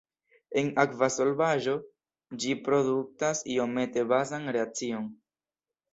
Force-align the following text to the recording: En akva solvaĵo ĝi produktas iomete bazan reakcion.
En 0.61 0.71
akva 0.83 1.09
solvaĵo 1.15 1.75
ĝi 2.45 2.55
produktas 2.69 3.45
iomete 3.57 4.07
bazan 4.15 4.53
reakcion. 4.57 5.07